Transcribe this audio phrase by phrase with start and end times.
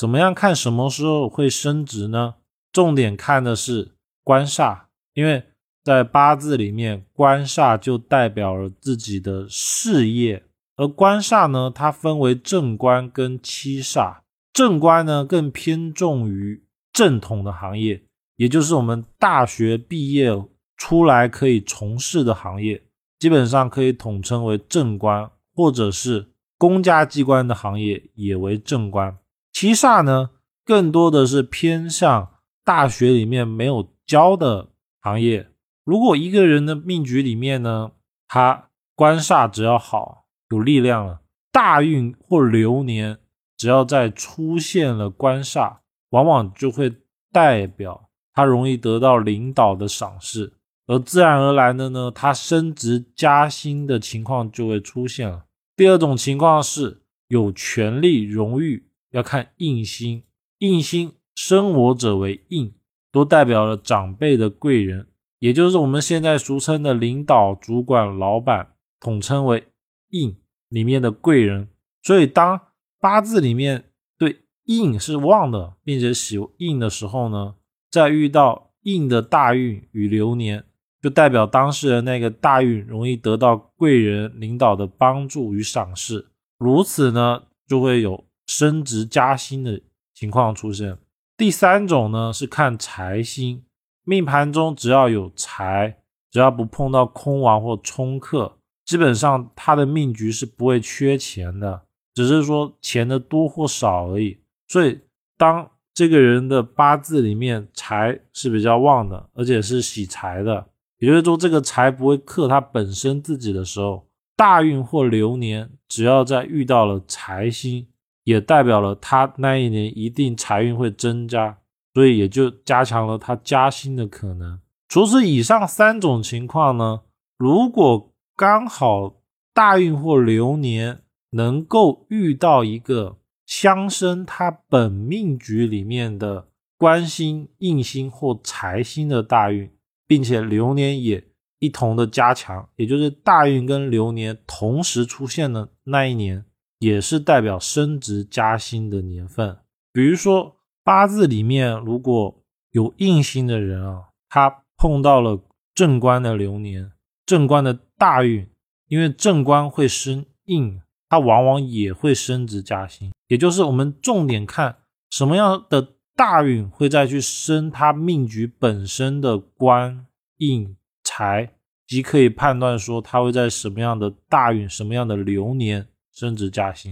[0.00, 2.36] 怎么样看什么时候会升值呢？
[2.72, 3.92] 重点看的是
[4.24, 5.44] 官煞，因为
[5.84, 10.42] 在八字里面，官煞就代表了自己的事业，
[10.76, 14.20] 而官煞呢，它分为正官跟七煞。
[14.54, 16.64] 正官呢更偏重于
[16.94, 18.02] 正统的行业，
[18.36, 20.30] 也就是我们大学毕业
[20.78, 22.82] 出来可以从事的行业，
[23.18, 29.14] 基本上可以统称为正官，或者是公家机关的行业也为正官。
[29.60, 30.30] 七煞呢，
[30.64, 32.30] 更多的是偏向
[32.64, 34.70] 大学里面没有教的
[35.02, 35.50] 行业。
[35.84, 37.90] 如果一个人的命局里面呢，
[38.26, 41.20] 他官煞只要好，有力量了，
[41.52, 43.18] 大运或流年，
[43.58, 46.94] 只要在出现了官煞，往往就会
[47.30, 50.54] 代表他容易得到领导的赏识，
[50.86, 55.44] 而自然而然的呢，他升职加薪的情况就会出现了。
[55.76, 58.86] 第二种情况是有权力、荣誉。
[59.10, 60.22] 要看印星，
[60.58, 62.72] 印星生我者为印，
[63.10, 65.08] 都代表了长辈的贵人，
[65.38, 69.64] 也就是我们现在俗称的领导、主管、老板，统称为
[70.10, 70.36] 印
[70.68, 71.68] 里面的贵人。
[72.02, 72.60] 所以，当
[73.00, 77.56] 八字里面对印是旺的，并且喜印的时候呢，
[77.90, 80.64] 在遇到印的大运与流年，
[81.02, 88.24] 就代表当事人那个大运容易得到贵人、领导的帮助与赏识，如此呢，就会有。
[88.50, 89.80] 升职加薪的
[90.12, 90.98] 情况出现。
[91.36, 93.62] 第三种呢是看财星，
[94.02, 95.98] 命盘中只要有财，
[96.32, 104.40] 只要不碰到空亡或冲克，基本上他的命局是不会缺钱的，只是说钱的多或少而已。
[104.66, 104.98] 所以
[105.38, 110.66] 当这个人的八字里面财是比较旺的，而且是喜财的，
[110.98, 117.86] 也就是说这个财不会克他本身自己的时候，大运或流年只要在遇到了财星。
[118.24, 121.58] 也代表了他那一年一定财运会增加，
[121.94, 124.60] 所以也就加强了他加薪的可能。
[124.88, 127.02] 除此以上三种情况呢，
[127.38, 129.22] 如果刚好
[129.54, 139.70] 大运或流年能够遇到一个相生他本命局里面的官星、印星或财星的大运，
[140.06, 141.22] 并且流年也
[141.58, 146.44] 一同的加强，也就是大运跟流年同时出现的那一年。
[146.80, 149.56] 也是代表升职加薪的年份。
[149.92, 152.42] 比如说八字里面如果
[152.72, 155.40] 有印星的人啊，他碰到了
[155.74, 156.90] 正官的流年，
[157.24, 158.48] 正官的大运，
[158.88, 163.12] 因为正官会生印，他往往也会升职加薪。
[163.28, 164.78] 也就是我们重点看
[165.10, 170.06] 什么样的大运会再去升他命局本身的官
[170.38, 171.52] 印财，
[171.86, 175.86] 即可以判断说他会在什么样的大运、什么样的流年。
[176.20, 176.88] 升职加薪。